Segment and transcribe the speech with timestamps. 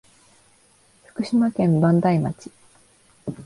[1.05, 2.51] 福島県磐梯町